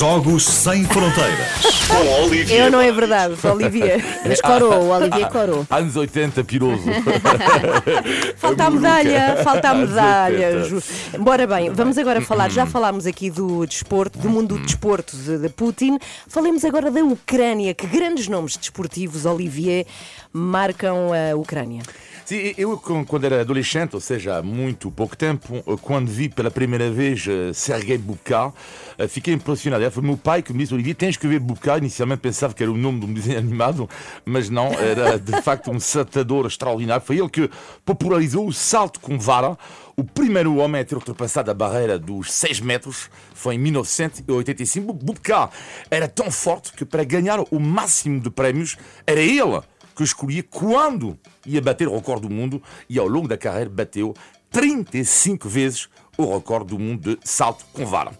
Jogos 0.00 0.46
Sem 0.46 0.82
Fronteiras. 0.84 1.46
Com 1.86 2.24
Olivier 2.24 2.64
Eu 2.64 2.70
não 2.70 2.80
é 2.80 2.90
verdade, 2.90 3.34
Olivier. 3.46 4.02
Mas 4.26 4.40
corou, 4.40 4.84
o 4.84 4.88
Olivier 4.92 5.28
corou. 5.28 5.66
Anos 5.68 5.94
80, 5.94 6.42
piroso. 6.42 6.84
Falta 8.38 8.64
a 8.64 8.70
medalha, 8.70 9.36
falta 9.44 9.68
a 9.68 9.74
medalha. 9.74 10.62
80. 10.62 10.68
Ju. 10.70 10.82
Bora 11.18 11.46
bem, 11.46 11.68
vamos 11.68 11.98
agora 11.98 12.22
falar. 12.22 12.50
Já 12.50 12.64
falámos 12.64 13.04
aqui 13.04 13.28
do 13.28 13.66
desporto, 13.66 14.18
do 14.18 14.30
mundo 14.30 14.56
do 14.56 14.64
desporto 14.64 15.14
de, 15.14 15.36
de 15.36 15.50
Putin. 15.50 15.98
Falemos 16.26 16.64
agora 16.64 16.90
da 16.90 17.04
Ucrânia. 17.04 17.74
Que 17.74 17.86
grandes 17.86 18.26
nomes 18.26 18.56
desportivos, 18.56 19.26
Olivier, 19.26 19.84
marcam 20.32 21.10
a 21.12 21.36
Ucrânia? 21.36 21.82
Sim, 22.30 22.54
eu 22.56 22.78
quando 22.78 23.24
era 23.24 23.40
adolescente, 23.40 23.94
ou 23.94 24.00
seja, 24.00 24.36
há 24.36 24.42
muito 24.42 24.88
pouco 24.88 25.16
tempo, 25.16 25.64
quando 25.82 26.06
vi 26.06 26.28
pela 26.28 26.48
primeira 26.48 26.88
vez 26.88 27.26
eh, 27.26 27.52
Sergei 27.52 27.98
Bubka, 27.98 28.52
eh, 28.96 29.08
fiquei 29.08 29.34
impressionado. 29.34 29.82
Foi 29.90 30.02
meu 30.02 30.16
pai 30.16 30.42
que 30.42 30.52
me 30.52 30.60
disse, 30.60 30.72
Olivier, 30.74 30.94
tens 30.96 31.16
que 31.16 31.26
ver 31.26 31.38
Bubka. 31.40 31.78
Inicialmente 31.78 32.20
pensava 32.20 32.54
que 32.54 32.62
era 32.62 32.70
o 32.72 32.76
nome 32.76 33.00
de 33.00 33.06
um 33.06 33.12
desenho 33.14 33.38
animado, 33.38 33.88
mas 34.24 34.48
não, 34.50 34.68
era 34.72 35.18
de 35.18 35.40
facto 35.42 35.70
um 35.70 35.78
saltador 35.80 36.46
extraordinário. 36.46 37.04
Foi 37.04 37.18
ele 37.18 37.28
que 37.28 37.50
popularizou 37.84 38.46
o 38.46 38.52
salto 38.52 39.00
com 39.00 39.18
vara. 39.18 39.56
O 39.96 40.04
primeiro 40.04 40.56
homem 40.56 40.80
a 40.80 40.84
ter 40.84 40.94
ultrapassado 40.94 41.50
a 41.50 41.54
barreira 41.54 41.98
dos 41.98 42.32
6 42.32 42.60
metros 42.60 43.10
foi 43.34 43.56
em 43.56 43.58
1985. 43.58 44.92
Bu- 44.92 45.04
Bubka 45.12 45.50
era 45.90 46.08
tão 46.08 46.30
forte 46.30 46.72
que 46.72 46.84
para 46.84 47.04
ganhar 47.04 47.38
o 47.50 47.58
máximo 47.60 48.20
de 48.20 48.30
prémios 48.30 48.76
era 49.06 49.20
ele 49.20 49.60
que 49.94 50.02
escolhia 50.02 50.42
quando 50.42 51.18
ia 51.44 51.60
bater 51.60 51.86
o 51.86 51.94
recorde 51.94 52.26
do 52.28 52.32
mundo 52.34 52.62
e 52.88 52.98
ao 52.98 53.06
longo 53.06 53.28
da 53.28 53.36
carreira 53.36 53.68
bateu 53.68 54.14
35 54.50 55.48
vezes 55.48 55.88
o 56.22 56.34
recorde 56.34 56.68
do 56.68 56.78
mundo 56.78 57.16
de 57.16 57.18
salto 57.24 57.64
com 57.72 57.84
vara. 57.86 58.12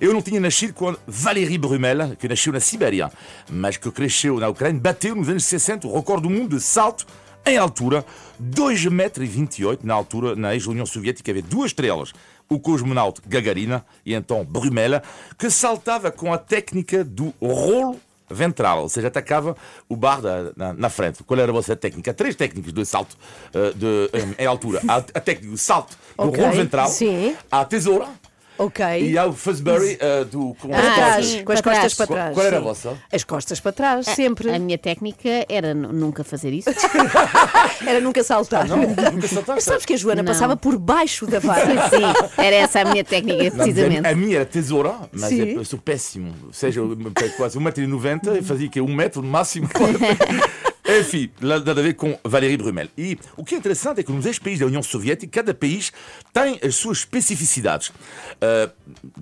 Eu 0.00 0.12
não 0.12 0.22
tinha 0.22 0.40
nascido 0.40 0.74
quando 0.74 0.98
Valérie 1.06 1.58
Brumel, 1.58 2.16
que 2.16 2.28
nasceu 2.28 2.52
na 2.52 2.60
Sibéria, 2.60 3.10
mas 3.50 3.76
que 3.76 3.90
cresceu 3.90 4.38
na 4.38 4.48
Ucrânia, 4.48 4.80
bateu 4.80 5.14
nos 5.14 5.28
anos 5.28 5.44
60 5.44 5.86
o 5.86 5.94
recorde 5.94 6.22
do 6.22 6.30
mundo 6.30 6.56
de 6.56 6.62
salto 6.62 7.06
em 7.44 7.56
altura, 7.56 8.04
2,28 8.42 8.90
metros 8.90 9.84
na 9.84 9.94
altura, 9.94 10.34
na 10.34 10.54
ex-União 10.54 10.84
Soviética, 10.84 11.30
havia 11.30 11.42
duas 11.42 11.70
estrelas, 11.70 12.12
o 12.48 12.58
cosmonauta 12.58 13.22
Gagarina 13.26 13.84
e 14.04 14.14
então 14.14 14.44
Brumel, 14.44 15.00
que 15.38 15.48
saltava 15.48 16.10
com 16.10 16.32
a 16.32 16.38
técnica 16.38 17.04
do 17.04 17.32
rolo 17.40 18.00
ventral, 18.28 18.82
ou 18.82 18.88
seja, 18.88 19.08
atacava 19.08 19.56
o 19.88 19.96
bar 19.96 20.20
da- 20.20 20.52
na, 20.56 20.72
na 20.72 20.88
frente. 20.90 21.22
Qual 21.24 21.38
era 21.38 21.50
a 21.50 21.54
vossa 21.54 21.74
técnica? 21.76 22.12
Três 22.14 22.34
técnicas 22.34 22.72
de 22.72 22.84
salto 22.84 23.16
eh, 23.54 23.72
de, 23.74 24.10
em, 24.38 24.44
em 24.44 24.46
altura. 24.46 24.80
Há 24.88 24.96
a 24.96 25.00
técnica 25.20 25.50
do 25.50 25.58
salto 25.58 25.96
do 26.16 26.28
Ok, 26.28 26.42
rolo 26.42 26.56
ventral, 26.56 26.88
sim. 26.88 27.36
a 27.50 27.64
tesoura 27.64 28.08
Ok. 28.58 28.84
e 29.02 29.18
há 29.18 29.26
o 29.26 29.32
Fuzbury 29.32 29.96
eh, 30.00 30.24
do, 30.24 30.54
com 30.60 30.74
as 30.74 30.84
Ah, 30.84 30.94
trás, 30.94 31.26
sim, 31.26 31.44
com 31.44 31.52
as 31.52 31.60
para 31.60 31.72
costas 31.72 31.94
trás. 31.94 32.08
para 32.08 32.16
trás. 32.16 32.34
qual 32.34 32.46
era 32.46 32.56
a 32.56 32.60
vossa? 32.60 32.96
As 33.12 33.24
costas 33.24 33.60
para 33.60 33.72
trás, 33.72 34.06
sempre. 34.06 34.50
A 34.50 34.58
minha 34.58 34.78
técnica 34.78 35.44
era 35.48 35.74
nunca 35.74 36.24
fazer 36.24 36.52
isso. 36.52 36.70
Era 37.86 38.00
nunca 38.00 38.22
saltar. 38.24 38.66
Não, 38.66 38.78
nunca 39.12 39.28
saltaste. 39.28 39.62
Sabes 39.64 39.84
que 39.84 39.92
a 39.94 39.96
Joana 39.96 40.22
Não. 40.22 40.32
passava 40.32 40.56
por 40.56 40.76
baixo 40.78 41.26
da 41.26 41.38
vara. 41.38 41.88
Sim, 41.88 42.02
era 42.38 42.56
essa 42.56 42.80
a 42.80 42.84
minha 42.84 43.04
técnica, 43.04 43.44
Não, 43.44 43.50
precisamente. 43.50 44.06
A, 44.06 44.10
a 44.10 44.14
minha 44.14 44.36
era 44.36 44.44
tesoura, 44.46 44.94
mas 45.12 45.28
Sim. 45.28 45.50
eu 45.50 45.64
sou 45.64 45.78
péssimo. 45.78 46.34
Ou 46.46 46.52
seja, 46.52 46.80
eu 46.80 46.96
quase 47.36 47.58
1,90m 47.58 48.38
e 48.38 48.42
fazia 48.42 48.68
que 48.68 48.80
1 48.80 48.86
metro 48.94 49.22
no 49.22 49.28
máximo. 49.28 49.68
Enfim, 50.88 51.30
nada 51.40 51.72
a 51.72 51.74
ver 51.74 51.94
com 51.94 52.16
Valérie 52.24 52.56
Brumel. 52.56 52.88
E 52.96 53.18
o 53.36 53.44
que 53.44 53.54
é 53.56 53.58
interessante 53.58 54.00
é 54.00 54.02
que 54.04 54.12
nos 54.12 54.24
ex-países 54.24 54.60
da 54.60 54.66
União 54.66 54.82
Soviética, 54.82 55.40
cada 55.42 55.52
país 55.52 55.92
tem 56.32 56.60
as 56.62 56.76
suas 56.76 56.98
especificidades. 56.98 57.90
Ah, 58.40 58.70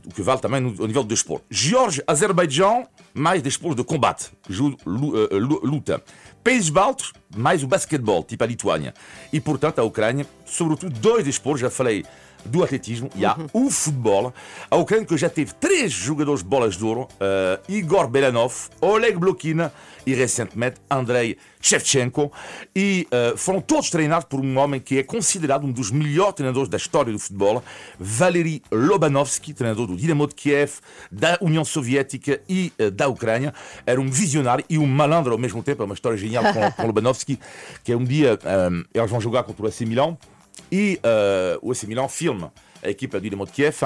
o 0.06 0.12
que 0.12 0.20
vale 0.22 0.40
também 0.40 0.60
no, 0.60 0.68
ao 0.80 0.86
nível 0.86 1.02
do 1.02 1.08
desporto. 1.08 1.46
Geórgia, 1.50 2.04
Azerbaijão, 2.06 2.86
mais 3.14 3.40
desporto 3.40 3.82
de 3.82 3.84
combate, 3.84 4.30
ah, 4.46 4.52
lu- 4.84 5.60
luta. 5.64 6.02
Países 6.42 6.68
Baltos, 6.68 7.14
mais 7.34 7.62
o 7.62 7.66
basquetebol, 7.66 8.22
tipo 8.22 8.44
a 8.44 8.46
Lituânia. 8.46 8.92
E, 9.32 9.40
portanto, 9.40 9.78
a 9.78 9.82
Ucrânia, 9.82 10.26
sobretudo 10.44 10.98
dois 11.00 11.24
desportos, 11.24 11.62
já 11.62 11.70
falei 11.70 12.04
do 12.44 12.62
atletismo 12.62 13.10
e 13.14 13.24
há 13.24 13.36
o 13.52 13.70
futebol. 13.70 14.32
A 14.70 14.76
Ucrânia 14.76 15.06
que 15.06 15.16
já 15.16 15.28
teve 15.28 15.52
três 15.54 15.92
jogadores 15.92 16.42
de 16.42 16.48
bolas 16.48 16.76
de 16.76 16.84
ouro, 16.84 17.08
eh, 17.20 17.60
Igor 17.68 18.08
Belanov, 18.08 18.54
Oleg 18.80 19.16
Blokina 19.16 19.72
e 20.06 20.14
recentemente 20.14 20.76
Andrei 20.90 21.36
Shevchenko. 21.60 22.30
E 22.74 23.06
eh, 23.10 23.34
foram 23.36 23.60
todos 23.60 23.90
treinados 23.90 24.26
por 24.28 24.40
um 24.40 24.58
homem 24.58 24.80
que 24.80 24.98
é 24.98 25.02
considerado 25.02 25.64
um 25.64 25.72
dos 25.72 25.90
melhores 25.90 26.34
treinadores 26.34 26.68
da 26.68 26.76
história 26.76 27.12
do 27.12 27.18
futebol, 27.18 27.62
Valery 27.98 28.62
Lobanovsky, 28.70 29.54
treinador 29.54 29.86
do 29.86 29.96
Dinamo 29.96 30.26
de 30.26 30.34
Kiev, 30.34 30.74
da 31.10 31.38
União 31.40 31.64
Soviética 31.64 32.40
e 32.48 32.72
eh, 32.78 32.90
da 32.90 33.08
Ucrânia. 33.08 33.54
Era 33.86 34.00
um 34.00 34.08
visionário 34.08 34.64
e 34.68 34.78
um 34.78 34.86
malandro 34.86 35.32
ao 35.32 35.38
mesmo 35.38 35.62
tempo. 35.62 35.82
É 35.82 35.86
uma 35.86 35.94
história 35.94 36.18
genial 36.18 36.44
com, 36.52 36.70
com 36.72 36.86
Lobanovsky, 36.86 37.38
que 37.82 37.92
é 37.92 37.96
um 37.96 38.04
dia, 38.04 38.38
eh, 38.42 38.84
eles 38.94 39.10
vão 39.10 39.20
jogar 39.20 39.42
contra 39.44 39.64
o 39.64 39.68
AC 39.68 39.80
Milan 39.80 40.16
e 40.74 40.98
eh, 41.04 41.56
o 41.62 41.70
AC 41.70 41.84
Milan 41.84 42.08
filma 42.08 42.52
a 42.82 42.90
equipa 42.90 43.20
do 43.20 43.22
Dinamo 43.22 43.46
de 43.46 43.52
Kiev 43.52 43.84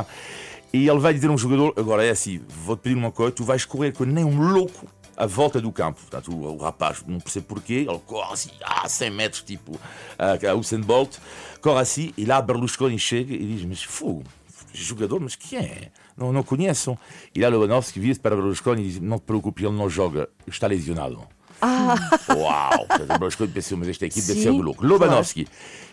e 0.72 0.88
ele 0.88 0.98
vai 0.98 1.12
dizer 1.12 1.28
a 1.28 1.32
um 1.32 1.36
jogador, 1.36 1.74
agora 1.76 2.02
é 2.02 2.08
assim, 2.08 2.40
vou-te 2.48 2.80
pedir 2.80 2.96
uma 2.96 3.12
coisa, 3.12 3.30
tu 3.30 3.44
vais 3.44 3.66
correr 3.66 3.92
com 3.92 4.04
nem 4.04 4.24
um 4.24 4.52
louco 4.52 4.86
à 5.14 5.26
volta 5.26 5.60
do 5.60 5.70
campo. 5.70 6.00
Portanto, 6.00 6.32
o, 6.32 6.54
o 6.54 6.56
rapaz, 6.56 7.04
não 7.06 7.20
percebe 7.20 7.44
porquê, 7.44 7.86
ele 7.86 8.00
corre 8.06 8.32
assim, 8.32 8.50
a 8.64 8.88
100 8.88 9.10
metros, 9.10 9.42
tipo 9.42 9.78
a 10.18 10.54
Usain 10.54 10.80
Bolt, 10.80 11.18
corre 11.60 11.80
assim, 11.80 12.14
e 12.16 12.24
lá 12.24 12.40
Berlusconi 12.40 12.98
chega 12.98 13.34
e 13.34 13.54
diz, 13.54 13.66
mas 13.66 13.82
fogo, 13.82 14.24
jogador, 14.72 15.20
mas 15.20 15.36
quem 15.36 15.58
é? 15.58 15.92
Não, 16.16 16.32
não 16.32 16.42
conheço. 16.42 16.96
E 17.34 17.40
lá 17.40 17.50
Lobanovski 17.50 18.00
vira-se 18.00 18.20
para 18.20 18.34
Berlusconi 18.34 18.80
e 18.80 18.84
diz, 18.86 19.00
não 19.00 19.18
te 19.18 19.24
preocupes, 19.24 19.62
ele 19.62 19.76
não 19.76 19.90
joga, 19.90 20.30
está 20.46 20.66
lesionado. 20.66 21.22
Uau! 21.62 22.86
Portanto, 22.86 23.18
Berlusconi 23.18 23.52
pensou, 23.52 23.78
mas 23.78 23.88
esta 23.88 24.06
equipe 24.06 24.26
deve 24.26 24.42
ser 24.42 24.52
de 24.52 24.58
louco. 24.58 24.84
Lobanovski. 24.84 25.46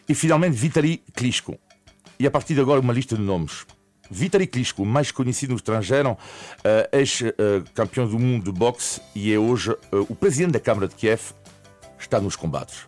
E 0.08 0.14
finalmente 0.14 0.54
Vitali 0.54 1.04
Klitschko. 1.14 1.58
E 2.20 2.28
a 2.28 2.32
partir 2.32 2.54
de 2.54 2.62
agora 2.62 2.80
uma 2.80 2.94
lista 2.94 3.16
de 3.16 3.22
nomes. 3.22 3.66
Vitali 4.10 4.46
Klitschko, 4.46 4.86
mais 4.86 5.12
conhecido 5.12 5.52
no 5.52 5.56
estrangeiro, 5.56 6.18
eh, 6.64 6.90
ex-campeão 6.94 8.08
do 8.08 8.20
mundo 8.20 8.52
de 8.52 8.58
boxe 8.58 9.02
e 9.16 9.34
é 9.34 9.40
hoje 9.40 9.72
eh, 9.72 10.06
o 10.08 10.16
presidente 10.16 10.54
da 10.54 10.60
Câmara 10.60 10.88
de 10.88 10.96
Kiev, 10.96 11.34
está 11.98 12.20
nos 12.22 12.36
combates. 12.36 12.86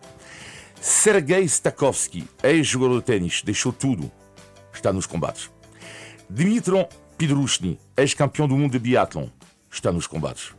Sergei 0.80 1.42
Stakovsky, 1.42 2.24
ex-jogador 2.42 3.00
de 3.00 3.04
ténis, 3.04 3.42
deixou 3.42 3.72
tudo, 3.72 4.10
está 4.72 4.92
nos 4.92 5.06
combates. 5.06 5.50
Dimitron 6.30 6.88
Pidrushny, 7.16 7.80
ex-campeão 7.96 8.46
do 8.46 8.56
mundo 8.56 8.72
de 8.72 8.78
biathlon, 8.78 9.28
está 9.68 9.90
nos 9.90 10.06
combates. 10.06 10.57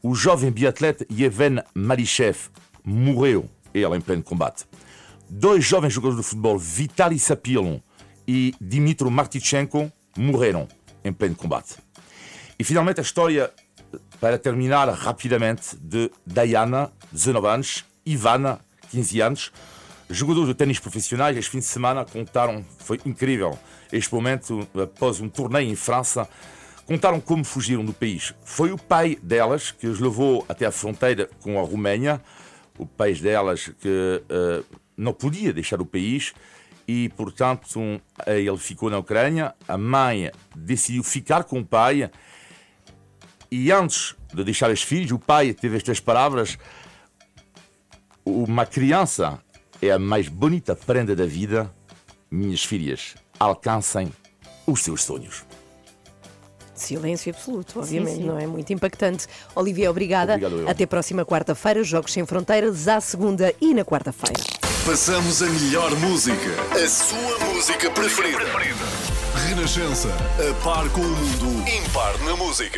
O 0.00 0.14
jovem 0.14 0.50
biatleta 0.52 1.04
Yevhen 1.10 1.60
Malichev 1.74 2.50
morreu, 2.84 3.50
ele 3.74 3.96
em 3.96 4.00
pleno 4.00 4.22
combate. 4.22 4.64
Dois 5.28 5.64
jovens 5.64 5.92
jogadores 5.92 6.24
de 6.24 6.28
futebol, 6.28 6.56
Vitaly 6.56 7.18
Sapilon 7.18 7.80
e 8.26 8.54
Dimitro 8.60 9.10
Martichenko, 9.10 9.90
morreram 10.16 10.68
em 11.04 11.12
pleno 11.12 11.34
combate. 11.34 11.74
E 12.56 12.62
finalmente 12.62 13.00
a 13.00 13.02
história, 13.02 13.50
para 14.20 14.38
terminar 14.38 14.88
rapidamente, 14.88 15.76
de 15.76 16.12
Diana, 16.24 16.92
19 17.10 17.46
anos, 17.48 17.84
Ivana, 18.06 18.60
15 18.90 19.20
anos, 19.20 19.52
jogadores 20.08 20.48
de 20.48 20.54
ténis 20.54 20.78
profissionais. 20.78 21.36
Este 21.36 21.50
fim 21.50 21.58
de 21.58 21.64
semana 21.64 22.04
contaram, 22.04 22.64
foi 22.78 23.00
incrível, 23.04 23.58
este 23.92 24.14
momento, 24.14 24.66
após 24.80 25.20
um 25.20 25.28
torneio 25.28 25.68
em 25.68 25.76
França, 25.76 26.28
contaram 26.88 27.20
como 27.20 27.44
fugiram 27.44 27.84
do 27.84 27.92
país. 27.92 28.34
Foi 28.42 28.72
o 28.72 28.78
pai 28.78 29.18
delas 29.22 29.70
que 29.70 29.86
os 29.86 30.00
levou 30.00 30.46
até 30.48 30.64
a 30.64 30.72
fronteira 30.72 31.28
com 31.42 31.60
a 31.60 31.62
Roménia, 31.62 32.18
o 32.78 32.86
pai 32.86 33.12
delas 33.12 33.68
que 33.78 34.22
eh, 34.26 34.62
não 34.96 35.12
podia 35.12 35.52
deixar 35.52 35.82
o 35.82 35.84
país 35.84 36.32
e, 36.86 37.10
portanto, 37.10 37.78
um, 37.78 38.00
ele 38.26 38.56
ficou 38.56 38.88
na 38.88 38.96
Ucrânia. 38.96 39.54
A 39.68 39.76
mãe 39.76 40.32
decidiu 40.56 41.04
ficar 41.04 41.44
com 41.44 41.60
o 41.60 41.64
pai 41.64 42.10
e 43.50 43.70
antes 43.70 44.16
de 44.32 44.42
deixar 44.42 44.70
os 44.70 44.82
filhos, 44.82 45.12
o 45.12 45.18
pai 45.18 45.52
teve 45.52 45.76
estas 45.76 46.00
palavras: 46.00 46.56
Uma 48.24 48.64
criança 48.64 49.38
é 49.82 49.90
a 49.90 49.98
mais 49.98 50.28
bonita 50.28 50.74
prenda 50.74 51.14
da 51.14 51.26
vida. 51.26 51.70
Minhas 52.30 52.64
filhas, 52.64 53.14
alcancem 53.38 54.10
os 54.66 54.82
seus 54.82 55.02
sonhos. 55.02 55.44
Silêncio 56.80 57.32
absoluto, 57.34 57.78
obviamente, 57.78 58.16
sim. 58.16 58.24
não 58.24 58.38
é? 58.38 58.46
Muito 58.46 58.72
impactante. 58.72 59.26
Olivia, 59.54 59.90
obrigada. 59.90 60.34
Obrigado. 60.34 60.68
Até 60.68 60.86
próxima 60.86 61.24
quarta-feira, 61.24 61.82
Jogos 61.82 62.12
Sem 62.12 62.24
Fronteiras, 62.26 62.88
à 62.88 63.00
segunda 63.00 63.54
e 63.60 63.74
na 63.74 63.84
quarta-feira. 63.84 64.42
Passamos 64.84 65.42
a 65.42 65.46
melhor 65.46 65.94
música. 65.96 66.50
A 66.72 66.88
sua 66.88 67.38
música 67.52 67.90
preferida. 67.90 68.38
Renascença. 69.48 70.08
A 70.08 70.64
par 70.64 70.88
com 70.90 71.00
o 71.00 71.04
mundo. 71.04 71.68
Impar 71.68 72.18
na 72.24 72.34
música. 72.36 72.76